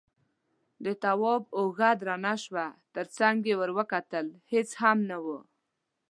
[0.85, 2.65] د تواب اوږه درنه شوه،
[2.95, 5.25] تر څنګ يې ور وکتل، هېڅ هم نه و.